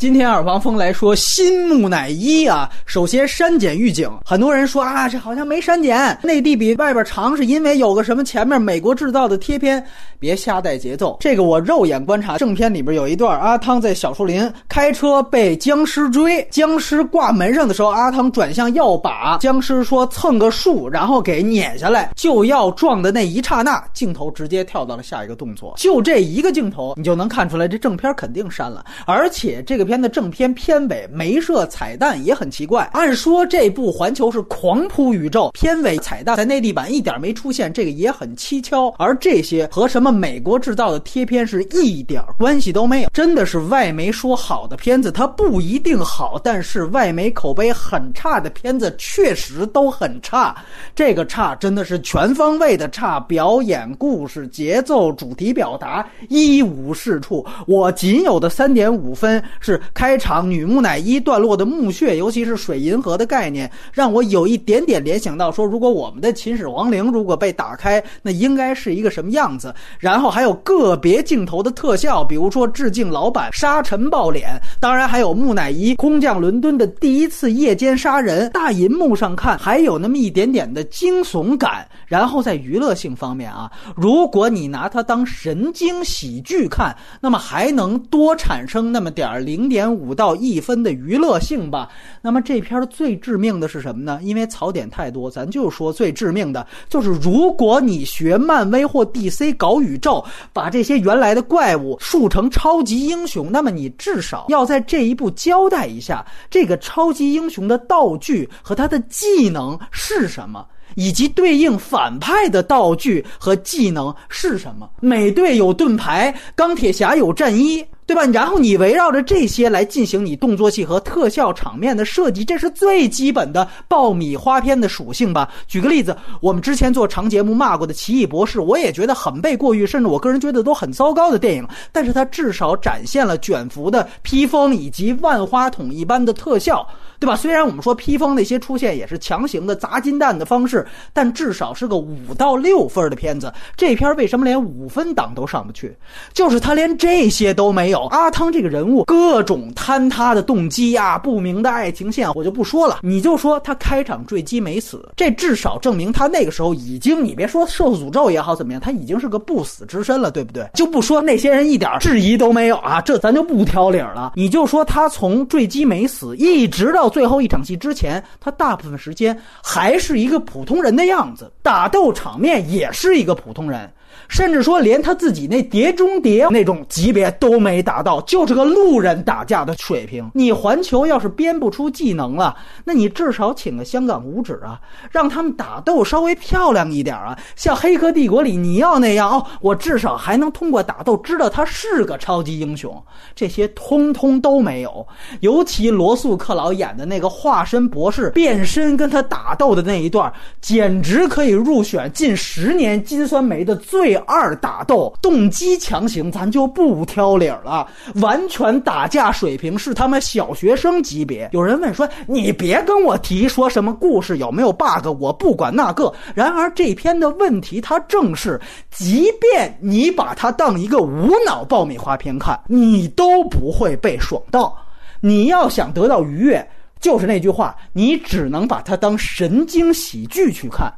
[0.00, 9.84] 今天耳旁风来说新木乃伊啊，首先删减预警，很多人说啊，这好像没删减，内地比外边长，是因为有个什么前面美国制造的贴片，
[10.18, 11.18] 别瞎带节奏。
[11.20, 29.89] 这个我肉眼观察，正片里边有一段阿汤在小树林开车被僵尸追，僵尸挂门上的时候，阿汤转向要把僵尸说蹭个树，然后给撵下来，就要撞的那一刹那，镜头直接跳到了下一个动作，就这一个镜头，你就能看出来这正片肯定删了，而且这个。
[29.90, 32.88] 片的正片片尾没设彩蛋也很奇怪。
[32.92, 38.94] 按说这部环球是狂扑宇宙，片尾彩蛋在内地版一点没出现，这个也很蹊跷。
[38.98, 43.08] 而这些和什么美国制造的贴片是一点关系都没有。
[43.12, 50.54] 真的是外媒说好的片子，它不一定好，但是外媒口碑很差的片子确实都很差。
[50.94, 57.44] 这个差真的是全方位的差，表演、故事、节奏、主题表达一无是处。
[57.66, 59.79] 我仅有的三点五分是。
[59.94, 69.72] 开场女木乃伊段落的墓穴，尤其是水银河的概念，让我有一点点联想到说，如果我们的秦始皇陵如果被打开，那应该是一个什么样子？
[69.98, 81.88] 然后还有个别镜头的特效，比如说致敬老板沙尘暴脸，当然还有木乃伊空降伦敦的第一次夜间杀人，大银幕上看还有那么一点点的惊悚感。
[82.06, 89.69] 然后在娱乐性方面啊，如果你拿它当神经喜剧看，那么还能多产生那么点儿灵。
[89.70, 91.88] 点五到一分的娱乐性吧。
[92.20, 94.20] 那么这篇最致命的是什么呢？
[94.22, 114.90] 因为槽点太多，咱就说最致命的就是，如果你学漫威或 DC 搞宇宙，把这些原来的怪物塑成超级英雄，那么你至少要在这一步交代一下，这个超级英雄的道具和他的技能是什么，以及对应反派的道具和技能是什么。
[115.00, 117.84] 美队有盾牌，钢铁侠有战衣。
[118.10, 118.24] 对吧？
[118.32, 125.48] 然后你围绕着这些来进行你动作戏和特效场面的设计，这是最基本的爆米花片的属性吧？
[125.68, 131.64] 举个例子，我们之前做长节目骂过的《奇异博士》，我也觉得很被过誉，甚至我个人觉得都很糟糕的电影。
[131.92, 136.84] 但是它至少展现了卷福的披风以及万花筒一般的特效，
[137.20, 137.36] 对吧？
[137.36, 143.52] 虽然我们说披风那些出现也是强行的砸金蛋的方式，但至少是个五到六分的片子。
[143.76, 145.96] 这片为什么连五分档都上不去？
[146.32, 147.99] 就是它连这些都没有。
[148.06, 153.00] 阿汤这个人物，各种坍塌的动机啊，不明的爱情线，我就不说了。
[153.02, 160.68] 你就说他开场坠机没死，这至少证明他那个时候已经，你别说受诅咒也好怎么样，他已经是个不死之身了，对不对？
[160.74, 164.32] 就不说那些人一点质疑都没有啊，这咱就不挑理了。
[164.34, 173.90] 你就说他从坠机没死，一直到最后一场戏之前，他大部分时间还是一个普通人的样子，打斗场面也是一个普通人。
[174.28, 180.30] 甚至说，连他自己那碟中谍那种级别都没达到，就是个路人打架的水平。
[180.34, 187.36] 你环球要是编不出技能了，那你至少请个香港五指啊，让他们打斗稍微漂亮一点啊。
[187.56, 193.02] 像《黑客帝国》里尼奥那样哦，我至少还能通过打斗知道他是个超级英雄。
[193.34, 195.06] 这些通通都没有。
[195.40, 203.99] 尤其罗素·克劳演的那个化身博士变身跟他打斗的那一段，简直可以入选近十年金酸梅的最。
[204.00, 207.86] 对二打斗动机强行，咱就不挑理儿了。
[208.14, 211.50] 完全打架水平是他们小学生级别。
[211.52, 218.58] 有人问说：“你别跟我提说什么故事有没有 bug，我不管那个。”然而这篇的问题，它正是，
[218.90, 224.74] 即便你把它当一个无脑爆米花片看，你都不会被爽到。
[225.20, 226.66] 你要想得到愉悦，
[227.00, 230.90] 就是那句话，你只能把它当神经喜剧去看。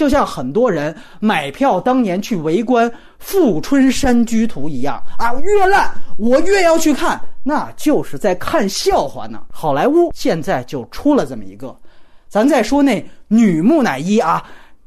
[0.00, 9.42] 就像很多人买票当年去围观《富春山居图》一样啊，越烂我越要去看，那就是在看笑话呢。
[9.52, 11.76] 好莱坞现在就出了这么一个，
[12.30, 14.42] 咱再说那女木乃伊啊。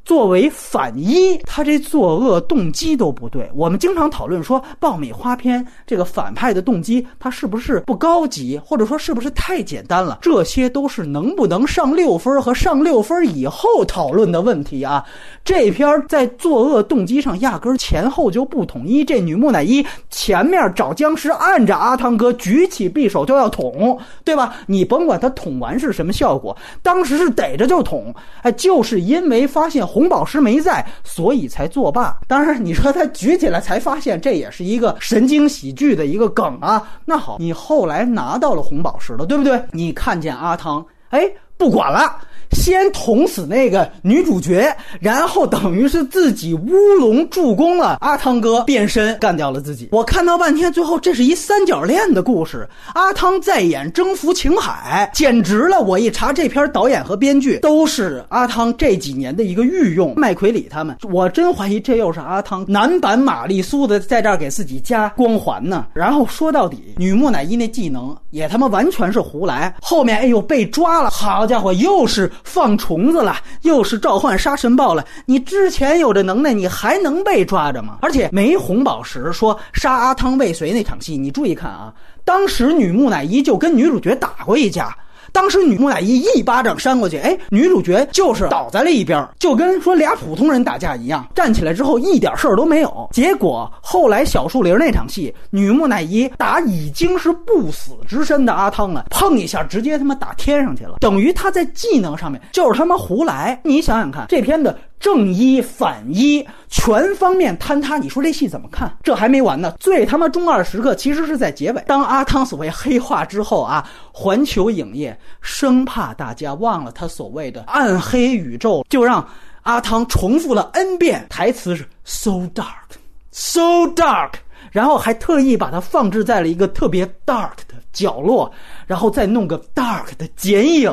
[0.05, 3.49] 作为反一，他这作恶动机都不对。
[3.55, 10.19] 我们经常讨论说，爆米花片这个反派的动机，他是不是不高级，或者说是不是太简单了？
[10.21, 15.01] 这些都是能不能上六分和上六分以后讨论的问题啊。
[15.45, 19.05] 这篇在作恶动机上压根前后就不统一。
[19.05, 24.53] 这女木乃伊前面找僵尸按着阿汤哥举起匕首就要捅，对吧？
[24.65, 29.87] 你甭管他捅完是什么效果，当时是逮着就捅，哎，就是因为发现。
[29.93, 32.17] 红宝石没在，所以才作罢。
[32.27, 36.81] 当然，你说他举起来才发现，这也是一个神经喜剧的一个梗啊。
[37.05, 39.63] 那好，你后来拿到了红宝石了，对不对？
[39.71, 41.21] 你看见阿汤，哎。
[41.55, 42.17] 不管了。
[42.53, 49.89] 先捅死那个女主角，然后等于是自己乌龙助攻了阿汤哥变身干掉了自己。
[49.91, 52.67] 我看到半天，最后这是一三角恋的故事。
[52.93, 55.79] 阿汤在演征服情海，简直了！
[55.79, 60.95] 我一查这片导演和编剧都是阿汤这几年的一个御用，麦奎里他们。
[61.11, 65.87] 我真怀疑这又是阿汤男版玛丽苏的，在这儿给自己加光环呢。
[65.93, 69.75] 然后说到底，女木乃伊那技能也他妈完全是胡来。
[69.81, 72.31] 后面哎呦被抓了，好家伙，又是。
[72.43, 75.05] 放虫子了，又是召唤杀神豹了。
[75.25, 77.97] 你之前有这能耐，你还能被抓着吗？
[78.01, 81.93] 而且没红宝石，说杀阿汤未遂那场戏，你注意看啊，
[82.23, 84.95] 当时女木乃伊就跟女主角打过一架。
[85.31, 91.27] 当时女木乃伊一巴掌扇过去，哎，女主角就是倒在了一边，就跟说俩普通人打架一样。
[91.33, 93.09] 站起来之后一点事儿都没有。
[93.11, 103.59] 结果后来小树林那场戏，女木乃伊打已经是不死之身的阿汤了，碰一下直接他妈打天上去了，等于他在技能上面就是他妈胡来。
[103.63, 104.75] 你想想看，这片子。
[105.03, 107.97] 正一反一，全方面坍塌。
[107.97, 108.89] 你说这戏怎么看？
[109.03, 109.73] 这还没完呢。
[109.77, 119.27] 最他妈中二时刻其实是在结尾，当阿汤所谓黑化之后啊，环球影业生怕大家忘了他所谓的暗黑宇宙，就让
[119.63, 124.35] 阿汤重复了 n 遍台词是 so dark，so dark。
[124.73, 128.51] 然后还特意把它放置在了一个特别 dark 的角落，
[128.87, 130.91] 然后再弄个 dark 的剪影。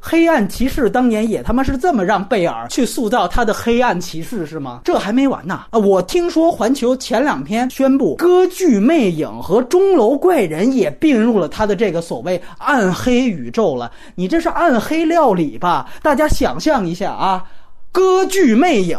[0.00, 4.80] 黑暗骑士当年也他妈是这么让贝尔去塑造他的黑暗骑士是吗？
[4.84, 5.78] 这还没完呢啊！
[5.80, 13.90] 我听说环球前两天宣布，歌剧魅影和钟楼怪人也并入了他的这个所谓暗黑宇宙了。
[14.14, 15.90] 你这是暗黑料理吧？
[16.00, 17.44] 大家想象一下啊，
[17.90, 18.96] 歌剧魅影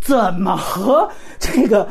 [0.00, 1.10] 怎么和
[1.40, 1.88] 这个？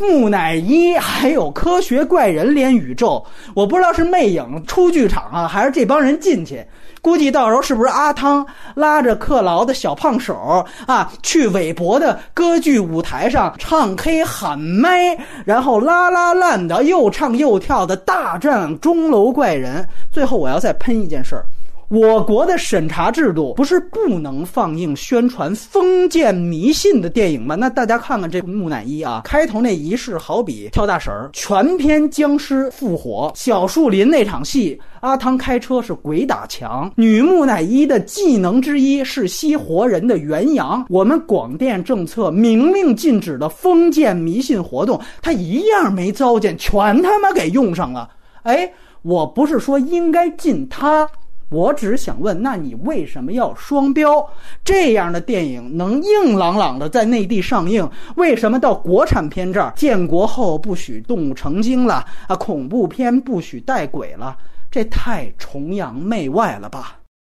[0.00, 3.24] 木乃伊还有科学怪人连宇宙，
[3.54, 6.64] 我不知道是魅影出剧场啊，还是这帮人进去。
[7.00, 19.86] 估计到时候是不是阿汤拉着克劳的小胖手啊，去韦伯的歌剧舞台上唱 K 喊麦，然后拉拉烂的又唱又跳的大战钟楼怪人。
[20.12, 21.44] 最后我要再喷一件事儿。
[21.92, 27.54] 我国的审查制度不是不能放映宣传封建迷信的电影吗？
[27.54, 48.08] 那大家看看这木乃伊啊，开头那仪式好比跳大神儿，全篇僵尸复活，小树林那场戏，阿汤开车是鬼打墙，女木乃伊的技能之一是吸活人的元阳，我们广电政策明令禁止的封建迷信活动，他一样没糟践，全他妈给用上了。
[48.44, 48.72] 哎，
[49.02, 51.06] 我不是说应该禁他。
[51.52, 54.26] 我只想问，那你为什么要双标？
[54.64, 62.34] 这样的电影能硬朗朗的在内地上映，为什么到国产片这儿，建国后不许动物成精了啊？
[62.34, 64.34] 恐怖片不许带鬼了？
[64.70, 66.96] 这太崇洋媚外了吧？